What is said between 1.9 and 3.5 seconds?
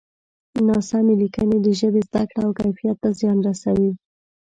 زده کړه او کیفیت ته زیان